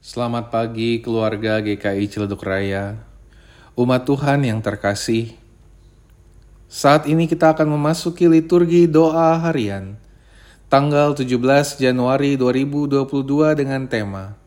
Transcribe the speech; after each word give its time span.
Selamat 0.00 0.48
pagi 0.48 1.04
keluarga 1.04 1.60
GKI 1.60 2.08
Ciledug 2.08 2.40
Raya, 2.40 3.04
umat 3.76 4.08
Tuhan 4.08 4.48
yang 4.48 4.64
terkasih. 4.64 5.36
Saat 6.72 7.04
ini 7.04 7.28
kita 7.28 7.52
akan 7.52 7.76
memasuki 7.76 8.24
liturgi 8.24 8.88
doa 8.88 9.36
harian, 9.36 10.00
tanggal 10.72 11.12
17 11.12 11.36
Januari 11.84 12.40
2022 12.40 13.60
dengan 13.60 13.84
tema 13.92 14.40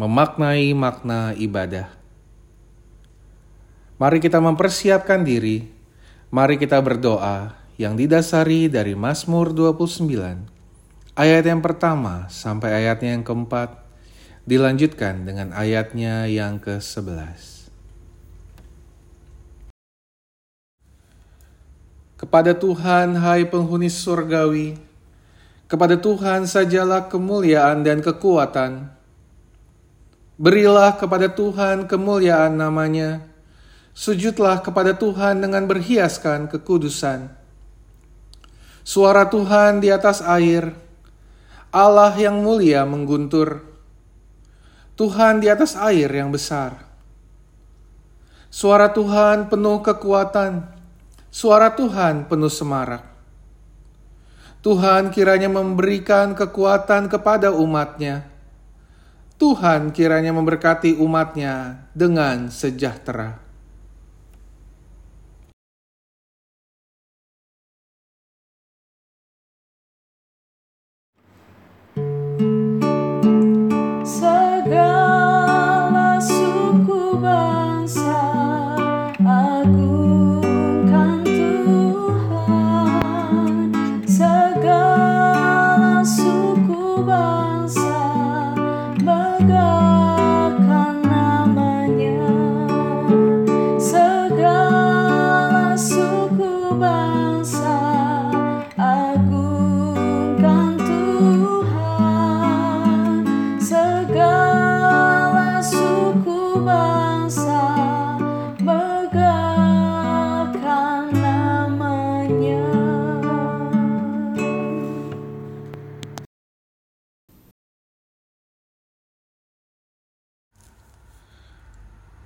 Memaknai 0.00 0.72
Makna 0.72 1.36
Ibadah. 1.36 1.92
Mari 4.00 4.24
kita 4.24 4.40
mempersiapkan 4.40 5.20
diri, 5.20 5.68
mari 6.32 6.56
kita 6.56 6.80
berdoa 6.80 7.52
yang 7.76 7.92
didasari 7.92 8.72
dari 8.72 8.96
Mazmur 8.96 9.52
29, 9.52 10.00
ayat 11.12 11.44
yang 11.44 11.60
pertama 11.60 12.24
sampai 12.32 12.72
ayatnya 12.72 13.20
yang 13.20 13.20
keempat, 13.20 13.84
dilanjutkan 14.46 15.26
dengan 15.26 15.50
ayatnya 15.50 16.30
yang 16.30 16.62
ke-11. 16.62 17.66
Kepada 22.16 22.56
Tuhan, 22.56 23.18
hai 23.18 23.44
penghuni 23.44 23.90
surgawi, 23.92 24.78
kepada 25.66 25.98
Tuhan 25.98 26.46
sajalah 26.46 27.10
kemuliaan 27.10 27.82
dan 27.82 28.00
kekuatan. 28.00 28.88
Berilah 30.40 30.94
kepada 30.96 31.28
Tuhan 31.28 31.90
kemuliaan 31.90 32.56
namanya, 32.56 33.20
sujudlah 33.92 34.62
kepada 34.62 34.94
Tuhan 34.94 35.42
dengan 35.42 35.66
berhiaskan 35.66 36.48
kekudusan. 36.48 37.34
Suara 38.86 39.26
Tuhan 39.26 39.82
di 39.82 39.90
atas 39.90 40.22
air, 40.22 40.70
Allah 41.74 42.14
yang 42.14 42.40
mulia 42.40 42.86
mengguntur. 42.86 43.75
Tuhan 44.96 45.44
di 45.44 45.52
atas 45.52 45.76
air 45.76 46.08
yang 46.08 46.32
besar. 46.32 46.88
Suara 48.48 48.88
Tuhan 48.88 49.52
penuh 49.52 49.84
kekuatan, 49.84 50.64
suara 51.28 51.76
Tuhan 51.76 52.24
penuh 52.24 52.48
semarak. 52.48 53.04
Tuhan 54.64 55.12
kiranya 55.12 55.52
memberikan 55.52 56.32
kekuatan 56.32 57.12
kepada 57.12 57.52
umatnya. 57.52 58.24
Tuhan 59.36 59.92
kiranya 59.92 60.32
memberkati 60.32 60.96
umatnya 60.96 61.86
dengan 61.92 62.48
sejahtera. 62.48 63.45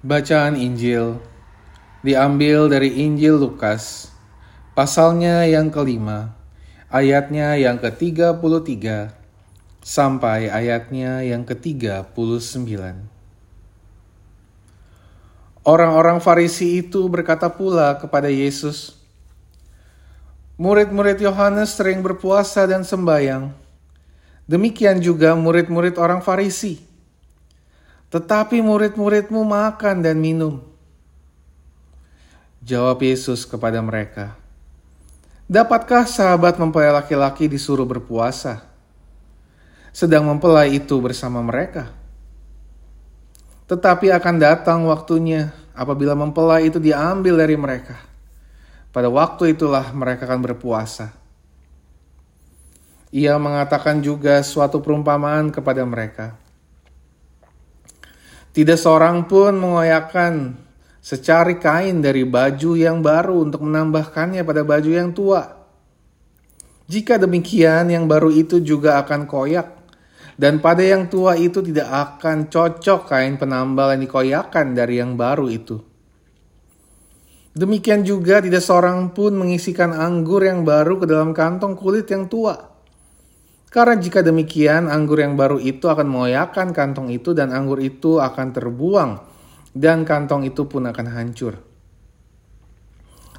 Bacaan 0.01 0.57
Injil 0.57 1.21
diambil 2.01 2.73
dari 2.73 3.05
Injil 3.05 3.37
Lukas, 3.37 4.09
pasalnya 4.73 5.45
yang 5.45 5.69
kelima, 5.69 6.33
ayatnya 6.89 7.61
yang 7.61 7.77
ke-33 7.77 8.41
sampai 9.85 10.49
ayatnya 10.49 11.21
yang 11.21 11.45
ke-39. 11.45 12.17
Orang-orang 15.69 16.17
Farisi 16.25 16.81
itu 16.81 17.05
berkata 17.13 17.53
pula 17.53 18.01
kepada 18.01 18.33
Yesus, 18.33 18.97
Murid-murid 20.57 21.21
Yohanes 21.21 21.77
sering 21.77 22.01
berpuasa 22.01 22.65
dan 22.65 22.89
sembahyang. 22.89 23.53
Demikian 24.49 25.05
juga 25.05 25.37
murid-murid 25.37 26.01
orang 26.01 26.25
Farisi 26.25 26.89
tetapi 28.11 28.59
murid-muridmu 28.59 29.47
makan 29.47 30.03
dan 30.03 30.19
minum. 30.19 30.59
Jawab 32.61 33.01
Yesus 33.07 33.47
kepada 33.47 33.79
mereka, 33.81 34.37
Dapatkah 35.51 36.07
sahabat 36.07 36.63
mempelai 36.63 36.95
laki-laki 36.95 37.51
disuruh 37.51 37.83
berpuasa, 37.83 38.63
sedang 39.91 40.23
mempelai 40.23 40.79
itu 40.79 40.95
bersama 41.03 41.43
mereka? 41.43 41.91
Tetapi 43.67 44.15
akan 44.15 44.37
datang 44.39 44.87
waktunya 44.87 45.51
apabila 45.75 46.15
mempelai 46.15 46.71
itu 46.71 46.79
diambil 46.79 47.35
dari 47.35 47.59
mereka. 47.59 47.99
Pada 48.95 49.11
waktu 49.11 49.55
itulah 49.55 49.91
mereka 49.91 50.31
akan 50.31 50.39
berpuasa. 50.39 51.15
Ia 53.11 53.35
mengatakan 53.43 53.99
juga 54.03 54.39
suatu 54.47 54.79
perumpamaan 54.79 55.51
kepada 55.51 55.83
mereka 55.83 56.39
tidak 58.51 58.83
seorang 58.83 59.31
pun 59.31 59.55
mengoyakkan 59.55 60.59
secari 60.99 61.63
kain 61.63 62.03
dari 62.03 62.27
baju 62.27 62.75
yang 62.75 62.99
baru 62.99 63.47
untuk 63.47 63.63
menambahkannya 63.63 64.43
pada 64.43 64.67
baju 64.67 64.91
yang 64.91 65.15
tua. 65.15 65.43
Jika 66.91 67.23
demikian, 67.23 67.87
yang 67.95 68.11
baru 68.11 68.35
itu 68.35 68.59
juga 68.59 68.99
akan 68.99 69.31
koyak, 69.31 69.79
dan 70.35 70.59
pada 70.59 70.83
yang 70.83 71.07
tua 71.07 71.39
itu 71.39 71.63
tidak 71.63 71.87
akan 71.87 72.51
cocok 72.51 73.07
kain 73.07 73.39
penambal 73.39 73.95
yang 73.95 74.03
dikoyakan 74.03 74.75
dari 74.75 74.99
yang 74.99 75.15
baru 75.15 75.47
itu. 75.47 75.79
Demikian 77.55 78.03
juga 78.03 78.43
tidak 78.43 78.63
seorang 78.63 79.15
pun 79.15 79.39
mengisikan 79.39 79.95
anggur 79.95 80.43
yang 80.43 80.67
baru 80.67 80.99
ke 80.99 81.07
dalam 81.07 81.31
kantong 81.31 81.79
kulit 81.79 82.07
yang 82.11 82.27
tua 82.31 82.70
karena 83.71 83.95
jika 84.03 84.27
demikian, 84.27 84.91
anggur 84.91 85.23
yang 85.23 85.39
baru 85.39 85.63
itu 85.63 85.87
akan 85.87 86.11
mengoyakkan 86.11 86.75
kantong 86.75 87.15
itu 87.15 87.31
dan 87.39 87.55
anggur 87.55 87.79
itu 87.79 88.19
akan 88.19 88.51
terbuang 88.51 89.23
dan 89.71 90.03
kantong 90.03 90.43
itu 90.43 90.67
pun 90.67 90.91
akan 90.91 91.07
hancur. 91.07 91.55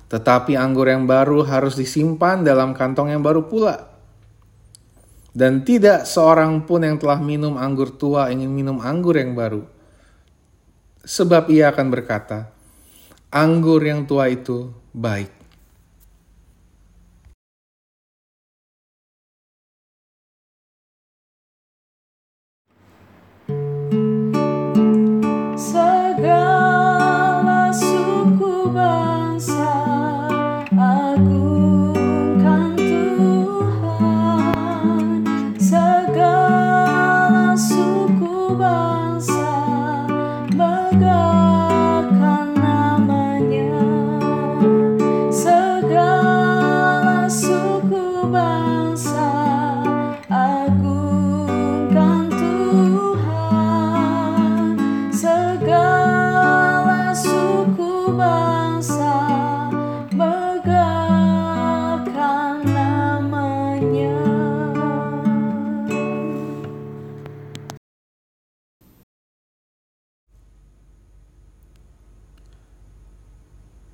Tetapi 0.07 0.55
anggur 0.55 0.87
yang 0.87 1.03
baru 1.03 1.43
harus 1.43 1.75
disimpan 1.75 2.47
dalam 2.47 2.71
kantong 2.71 3.11
yang 3.11 3.19
baru 3.19 3.47
pula. 3.47 3.91
Dan 5.31 5.63
tidak 5.63 6.07
seorang 6.07 6.67
pun 6.67 6.83
yang 6.83 6.99
telah 6.99 7.19
minum 7.19 7.55
anggur 7.55 7.95
tua 7.95 8.27
ingin 8.31 8.51
minum 8.51 8.79
anggur 8.83 9.15
yang 9.15 9.35
baru. 9.35 9.63
Sebab 11.07 11.47
ia 11.51 11.71
akan 11.71 11.87
berkata, 11.87 12.51
anggur 13.31 13.83
yang 13.83 14.03
tua 14.03 14.27
itu 14.27 14.71
baik. 14.91 15.40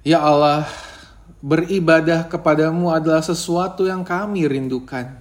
Ya 0.07 0.23
Allah, 0.23 0.63
beribadah 1.43 2.31
kepadamu 2.31 2.95
adalah 2.95 3.19
sesuatu 3.19 3.83
yang 3.83 4.07
kami 4.07 4.47
rindukan. 4.47 5.19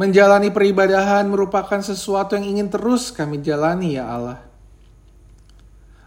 Menjalani 0.00 0.48
peribadahan 0.48 1.28
merupakan 1.28 1.76
sesuatu 1.84 2.40
yang 2.40 2.56
ingin 2.56 2.72
terus 2.72 3.12
kami 3.12 3.44
jalani 3.44 4.00
ya 4.00 4.08
Allah. 4.08 4.40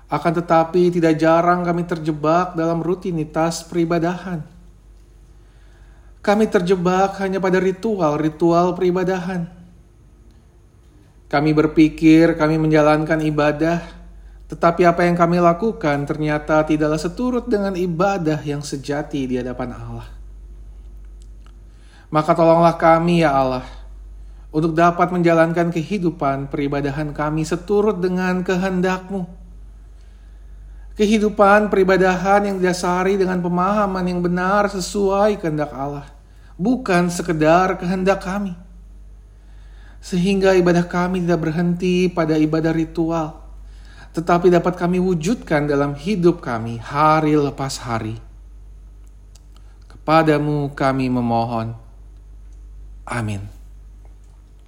Akan 0.09 0.33
tetapi 0.33 0.97
tidak 0.97 1.21
jarang 1.21 1.61
kami 1.61 1.85
terjebak 1.85 2.57
dalam 2.57 2.81
rutinitas 2.81 3.61
peribadahan. 3.69 4.41
Kami 6.25 6.49
terjebak 6.49 7.21
hanya 7.21 7.37
pada 7.37 7.61
ritual-ritual 7.61 8.73
peribadahan. 8.73 9.45
Kami 11.29 11.53
berpikir 11.53 12.33
kami 12.33 12.57
menjalankan 12.57 13.21
ibadah, 13.21 13.94
tetapi 14.45 14.86
apa 14.86 15.06
yang 15.06 15.18
kami 15.18 15.42
lakukan 15.42 16.06
ternyata 16.06 16.62
tidaklah 16.65 17.01
seturut 17.01 17.50
dengan 17.50 17.74
ibadah 17.74 18.38
yang 18.45 18.62
sejati 18.62 19.25
di 19.25 19.36
hadapan 19.42 19.74
Allah. 19.74 20.07
Maka 22.13 22.31
tolonglah 22.38 22.77
kami 22.77 23.25
ya 23.25 23.33
Allah, 23.33 23.65
untuk 24.53 24.71
dapat 24.71 25.12
menjalankan 25.12 25.74
kehidupan 25.74 26.47
peribadahan 26.47 27.12
kami 27.12 27.44
seturut 27.44 27.97
dengan 27.97 28.45
kehendak-Mu. 28.45 29.25
Kehidupan 30.95 31.68
peribadahan 31.68 32.48
yang 32.48 32.56
didasari 32.63 33.19
dengan 33.19 33.44
pemahaman 33.44 34.06
yang 34.07 34.24
benar 34.24 34.71
sesuai 34.71 35.44
kehendak 35.44 35.75
Allah 35.75 36.15
bukan 36.56 37.12
sekedar 37.12 37.75
kehendak 37.80 38.24
kami. 38.24 38.56
Sehingga 40.00 40.53
ibadah 40.56 40.86
kami 40.86 41.25
tidak 41.25 41.50
berhenti 41.50 42.07
pada 42.07 42.38
ibadah 42.38 42.71
ritual, 42.71 43.44
tetapi 44.15 44.47
dapat 44.47 44.79
kami 44.79 45.03
wujudkan 45.03 45.67
dalam 45.67 45.91
hidup 45.91 46.39
kami 46.39 46.79
hari 46.79 47.35
lepas 47.35 47.83
hari. 47.83 48.15
Kepadamu 49.91 50.71
kami 50.71 51.12
memohon. 51.12 51.75
Amin. 53.03 53.54